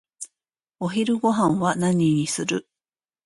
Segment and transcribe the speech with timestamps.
[0.79, 2.67] お昼ごはんは何にする？